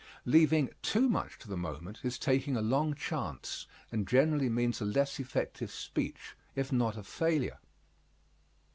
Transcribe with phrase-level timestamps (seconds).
[0.25, 4.83] Leaving too much to the moment is taking a long chance and generally means a
[4.85, 7.59] less effective speech, if not a failure.